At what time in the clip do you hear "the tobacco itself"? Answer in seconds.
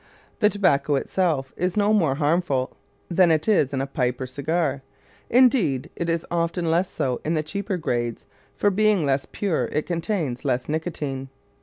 0.39-1.53